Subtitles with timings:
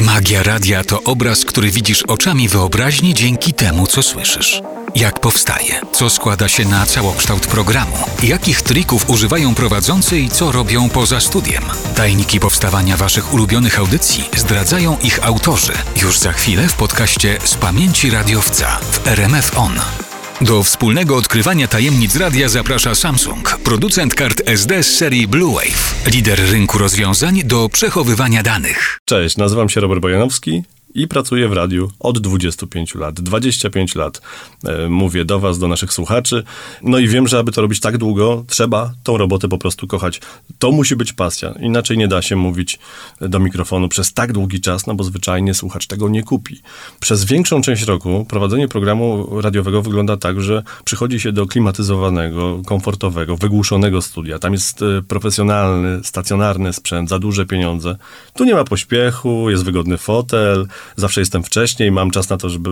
[0.00, 4.62] Magia radia to obraz, który widzisz oczami wyobraźni dzięki temu, co słyszysz.
[4.94, 10.88] Jak powstaje, co składa się na całokształt programu, jakich trików używają prowadzący i co robią
[10.88, 11.62] poza studiem.
[11.94, 18.10] Tajniki powstawania Waszych ulubionych audycji zdradzają ich autorzy już za chwilę w podcaście Z Pamięci
[18.10, 20.07] Radiowca w RMF On.
[20.40, 26.50] Do wspólnego odkrywania tajemnic radia zaprasza Samsung, producent kart SD z serii Blue Wave, lider
[26.50, 28.98] rynku rozwiązań do przechowywania danych.
[29.04, 30.62] Cześć, nazywam się Robert Bojanowski
[30.94, 33.20] i pracuję w radiu od 25 lat.
[33.20, 34.20] 25 lat
[34.64, 36.44] e, mówię do Was, do naszych słuchaczy.
[36.82, 40.20] No i wiem, że aby to robić tak długo, trzeba tą robotę po prostu kochać.
[40.58, 41.54] To musi być pasja.
[41.60, 42.78] Inaczej nie da się mówić
[43.20, 46.62] do mikrofonu przez tak długi czas, no bo zwyczajnie słuchacz tego nie kupi.
[47.00, 53.36] Przez większą część roku prowadzenie programu radiowego wygląda tak, że przychodzi się do klimatyzowanego, komfortowego,
[53.36, 54.38] wygłuszonego studia.
[54.38, 57.96] Tam jest e, profesjonalny, stacjonarny sprzęt, za duże pieniądze.
[58.34, 62.70] Tu nie ma pośpiechu, jest wygodny fotel, zawsze jestem wcześniej, mam czas na to, żeby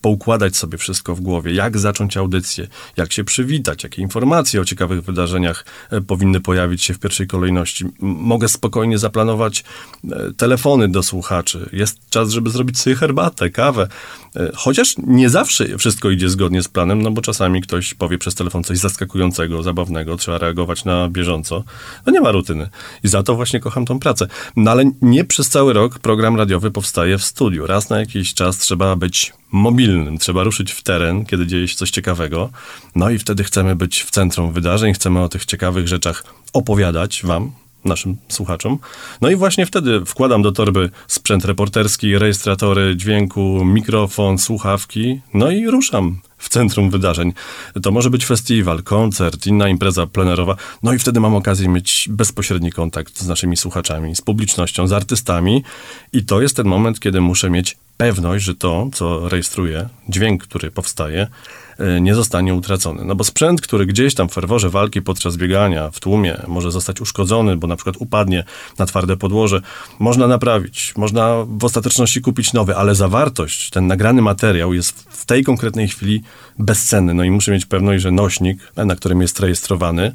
[0.00, 5.02] poukładać sobie wszystko w głowie, jak zacząć audycję, jak się przywitać, jakie informacje o ciekawych
[5.02, 7.84] wydarzeniach e, powinny pojawić się w pierwszej kolejności.
[8.00, 9.64] Mogę spokojnie zaplanować
[10.10, 11.68] e, telefony do słuchaczy.
[11.72, 13.88] Jest czas, żeby zrobić sobie herbatę, kawę.
[14.36, 18.34] E, chociaż nie zawsze wszystko idzie zgodnie z planem, no bo czasami ktoś powie przez
[18.34, 21.64] telefon coś zaskakującego, zabawnego, trzeba reagować na bieżąco.
[22.06, 22.68] No nie ma rutyny.
[23.04, 24.26] I za to właśnie kocham tą pracę.
[24.56, 27.45] No ale nie przez cały rok program radiowy powstaje w studiu.
[27.66, 31.90] Raz na jakiś czas trzeba być mobilnym, trzeba ruszyć w teren, kiedy dzieje się coś
[31.90, 32.50] ciekawego.
[32.94, 37.52] No i wtedy chcemy być w centrum wydarzeń, chcemy o tych ciekawych rzeczach opowiadać wam,
[37.86, 38.78] naszym słuchaczom.
[39.20, 45.66] No i właśnie wtedy wkładam do torby sprzęt reporterski, rejestratory dźwięku, mikrofon, słuchawki, no i
[45.66, 47.32] ruszam w centrum wydarzeń.
[47.82, 50.56] To może być festiwal, koncert, inna impreza plenerowa.
[50.82, 55.62] No i wtedy mam okazję mieć bezpośredni kontakt z naszymi słuchaczami, z publicznością, z artystami.
[56.12, 60.70] I to jest ten moment, kiedy muszę mieć pewność, że to, co rejestruję, dźwięk, który
[60.70, 61.26] powstaje,
[61.78, 63.04] e, nie zostanie utracony.
[63.04, 67.00] No bo sprzęt, który gdzieś tam w ferworze walki podczas biegania, w tłumie, może zostać
[67.00, 68.44] uszkodzony, bo na przykład upadnie
[68.78, 69.60] na twarde podłoże,
[69.98, 75.44] można naprawić, można w ostateczności kupić nowy, ale zawartość, ten nagrany materiał jest w tej
[75.44, 76.22] konkretnej chwili
[76.58, 77.14] bezcenny.
[77.14, 80.12] No i muszę mieć pewność, że nośnik, na którym jest rejestrowany,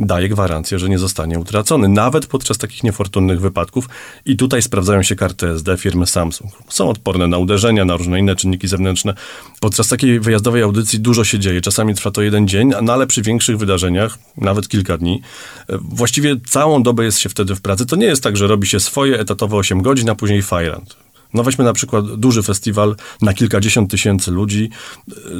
[0.00, 3.88] daje gwarancję, że nie zostanie utracony, nawet podczas takich niefortunnych wypadków.
[4.24, 6.52] I tutaj sprawdzają się karty SD firmy Samsung.
[6.68, 9.14] Są odporne na uderzenia, na różne inne czynniki zewnętrzne.
[9.60, 11.60] Podczas takiej wyjazdowej audycji dużo się dzieje.
[11.60, 15.22] Czasami trwa to jeden dzień, no ale przy większych wydarzeniach nawet kilka dni.
[15.68, 17.86] Właściwie całą dobę jest się wtedy w pracy.
[17.86, 21.07] To nie jest tak, że robi się swoje etatowe 8 godzin, a później fajrant.
[21.34, 24.70] No weźmy na przykład duży festiwal na kilkadziesiąt tysięcy ludzi.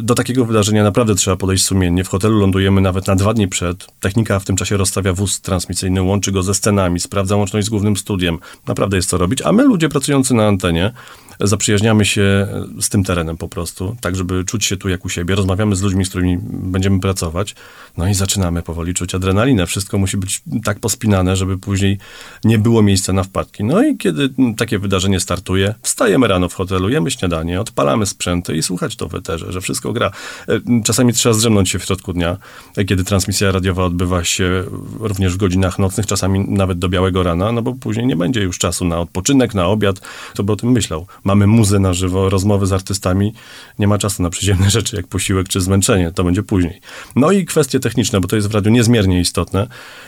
[0.03, 2.04] Do takiego wydarzenia naprawdę trzeba podejść sumiennie.
[2.04, 3.87] W hotelu lądujemy nawet na dwa dni przed.
[4.00, 7.97] Technika w tym czasie rozstawia wóz transmisyjny, łączy go ze scenami, sprawdza łączność z głównym
[7.97, 8.38] studiem.
[8.66, 9.43] Naprawdę jest co robić.
[9.43, 10.93] A my, ludzie pracujący na antenie,
[11.41, 12.48] zaprzyjaźniamy się
[12.81, 15.34] z tym terenem po prostu, tak żeby czuć się tu jak u siebie.
[15.34, 17.54] Rozmawiamy z ludźmi, z którymi będziemy pracować.
[17.97, 19.66] No i zaczynamy powoli czuć adrenalinę.
[19.66, 21.98] Wszystko musi być tak pospinane, żeby później
[22.44, 23.65] nie było miejsca na wpadki.
[23.65, 28.62] No i kiedy takie wydarzenie startuje, wstajemy rano w hotelu, jemy śniadanie, odpalamy sprzęty i
[28.62, 30.11] słuchać to w eterze, że wszystko gra.
[30.49, 32.37] E, czasami trzeba zdrzemnąć się w środku dnia,
[32.77, 34.65] e, kiedy transmisja radiowa odbywa się
[35.00, 38.59] również w godzinach nocnych, czasami nawet do białego rana, no bo później nie będzie już
[38.59, 40.00] czasu na odpoczynek, na obiad.
[40.34, 43.34] To by o tym myślał mamy muzę na żywo, rozmowy z artystami,
[43.78, 46.81] nie ma czasu na przyziemne rzeczy jak posiłek czy zmęczenie, to będzie później.
[47.16, 49.66] No i kwestie techniczne, bo to jest w radiu niezmiernie istotne.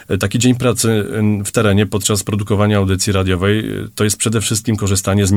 [0.08, 1.04] E, taki dzień pracy
[1.44, 5.32] w terenie podczas produkowania audycji radiowej to jest przede wszystkim korzystanie z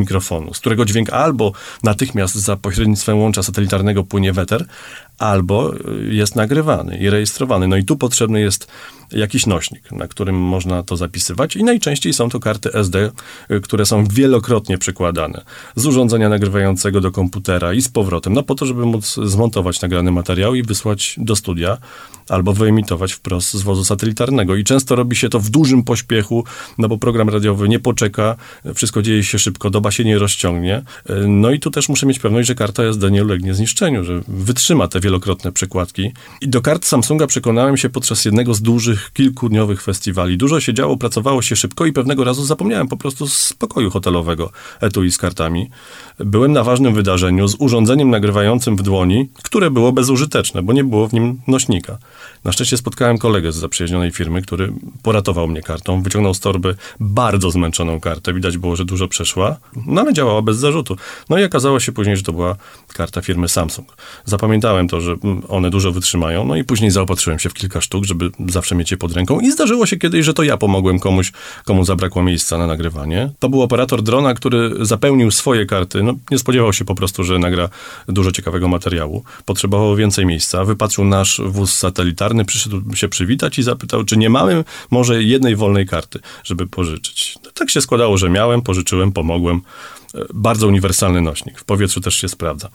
[0.53, 1.51] z którego dźwięk albo
[1.83, 4.65] natychmiast za pośrednictwem łącza satelitarnego płynie weter,
[5.17, 5.77] albo e,
[6.13, 7.67] jest nagrywany i rejestrowany.
[7.67, 8.67] No i tu potrzebny jest
[9.13, 13.11] jakiś nośnik, na którym można to zapisywać i najczęściej są to karty SD,
[13.63, 15.41] które są wielokrotnie przekładane
[15.75, 20.11] z urządzenia nagrywającego do komputera i z powrotem, no po to, żeby móc zmontować nagrany
[20.11, 21.77] materiał i wysłać do studia
[22.29, 24.55] albo wyemitować wprost z wozu satelitarnego.
[24.55, 26.43] I często robi się to w dużym pośpiechu,
[26.77, 28.35] no bo program radiowy nie poczeka,
[28.75, 30.81] wszystko dzieje się szybko, doba się nie rozciągnie.
[31.27, 34.87] No i tu też muszę mieć pewność, że karta SD nie ulegnie zniszczeniu, że wytrzyma
[34.87, 36.11] te wielokrotne przekładki.
[36.41, 40.37] I do kart Samsunga przekonałem się podczas jednego z dużych tych kilkudniowych festiwali.
[40.37, 44.51] Dużo się działo, pracowało się szybko i pewnego razu zapomniałem po prostu z pokoju hotelowego
[44.81, 45.69] etui z kartami.
[46.19, 51.07] Byłem na ważnym wydarzeniu z urządzeniem nagrywającym w dłoni, które było bezużyteczne, bo nie było
[51.07, 51.97] w nim nośnika.
[52.43, 54.73] Na szczęście spotkałem kolegę z zaprzyjaźnionej firmy, który
[55.03, 60.01] poratował mnie kartą, wyciągnął z torby bardzo zmęczoną kartę, widać było, że dużo przeszła, no
[60.01, 60.97] ale działała bez zarzutu.
[61.29, 62.55] No i okazało się później, że to była
[62.93, 63.97] karta firmy Samsung.
[64.25, 65.15] Zapamiętałem to, że
[65.49, 68.97] one dużo wytrzymają, no i później zaopatrzyłem się w kilka sztuk, żeby zawsze mieć je
[68.97, 71.31] pod ręką i zdarzyło się kiedyś, że to ja pomogłem komuś,
[71.65, 73.29] komu zabrakło miejsca na nagrywanie.
[73.39, 77.39] To był operator drona, który zapełnił swoje karty, no nie spodziewał się po prostu, że
[77.39, 77.69] nagra
[78.07, 79.23] dużo ciekawego materiału.
[79.45, 84.63] Potrzebował więcej miejsca, wypatrzył nasz wóz satelitarny, przyszedł się przywitać i zapytał, czy nie mamy
[84.91, 87.35] może jednej wolnej karty, żeby pożyczyć.
[87.45, 89.61] No, tak się składało, że miałem, pożyczyłem, pomogłem
[90.33, 91.59] bardzo uniwersalny nośnik.
[91.59, 92.69] W powietrzu też się sprawdza.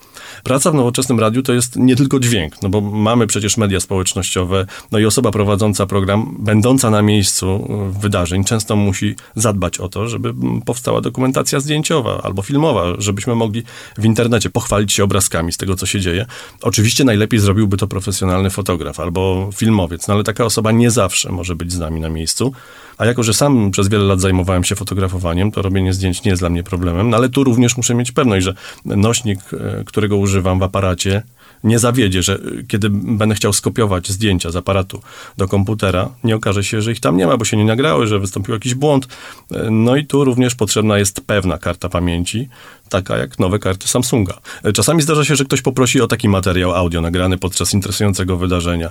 [0.45, 4.67] Praca w nowoczesnym radiu to jest nie tylko dźwięk, no bo mamy przecież media społecznościowe,
[4.93, 7.69] no i osoba prowadząca program, będąca na miejscu
[8.01, 10.35] wydarzeń, często musi zadbać o to, żeby
[10.67, 13.63] powstała dokumentacja zdjęciowa albo filmowa, żebyśmy mogli
[13.99, 16.27] w internecie pochwalić się obrazkami z tego, co się dzieje.
[16.63, 21.57] Oczywiście najlepiej zrobiłby to profesjonalny fotograf albo filmowiec, no ale taka osoba nie zawsze może
[21.57, 22.53] być z nami na miejscu.
[22.99, 26.43] A jako, że sam przez wiele lat zajmowałem się fotografowaniem, to robienie zdjęć nie jest
[26.43, 28.55] dla mnie problemem, no ale tu również muszę mieć pewność, że
[28.85, 31.23] nośnik, e, którego używam w aparacie,
[31.65, 35.01] nie zawiedzie, że e, kiedy będę chciał skopiować zdjęcia z aparatu
[35.37, 38.19] do komputera, nie okaże się, że ich tam nie ma, bo się nie nagrały, że
[38.19, 39.09] wystąpił jakiś błąd.
[39.53, 42.49] E, no i tu również potrzebna jest pewna karta pamięci,
[42.89, 44.35] taka jak nowe karty Samsunga.
[44.75, 48.91] Czasami zdarza się, że ktoś poprosi o taki materiał audio nagrany podczas interesującego wydarzenia,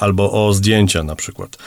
[0.00, 1.58] albo o zdjęcia na przykład.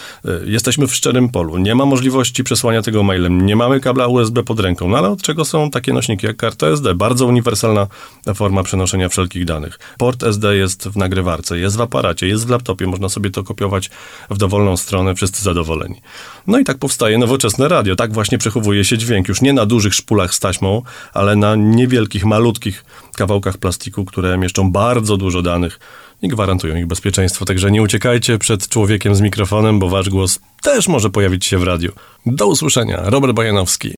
[0.45, 4.59] Jesteśmy w szczerym polu, nie ma możliwości przesłania tego mailem, nie mamy kabla USB pod
[4.59, 6.95] ręką, no ale od czego są takie nośniki jak karta SD?
[6.95, 7.87] Bardzo uniwersalna
[8.35, 9.79] forma przenoszenia wszelkich danych.
[9.97, 13.89] Port SD jest w nagrywarce, jest w aparacie, jest w laptopie, można sobie to kopiować
[14.30, 16.01] w dowolną stronę, wszyscy zadowoleni.
[16.48, 19.95] No i tak powstaje nowoczesne radio, tak właśnie przechowuje się dźwięk, już nie na dużych
[19.95, 20.81] szpulach z taśmą,
[21.13, 22.86] ale na niewielkich, malutkich
[23.16, 25.80] kawałkach plastiku, które mieszczą bardzo dużo danych
[26.22, 27.45] i gwarantują ich bezpieczeństwo.
[27.45, 31.63] Także nie uciekajcie przed człowiekiem z mikrofonem, bo wasz głos też może pojawić się w
[31.63, 31.92] radiu.
[32.25, 33.01] Do usłyszenia.
[33.04, 33.89] Robert Bajanowski.